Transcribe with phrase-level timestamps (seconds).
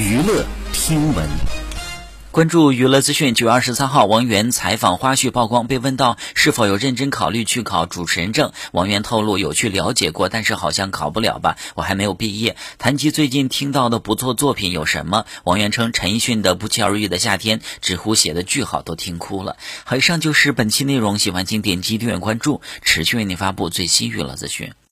[0.00, 1.28] 娱乐听闻。
[2.30, 5.66] 关注娱乐资讯，九月二十三号，王源采访花絮曝光。
[5.66, 11.58] 被问到是否有认真考虑去考主持人证，王源透露有去了解过，但是好像考不了吧？
[11.74, 12.56] 我还没有毕业。
[12.78, 19.58] 谈及最近听到的不错作品有什么，王源称陈奕迅的《不期而遇的夏天》，知乎写的巨好，都听哭了。
[19.84, 24.72] 好，以上就是本期内容，喜欢请点击订阅关注，持续为您发布最新娱乐资讯。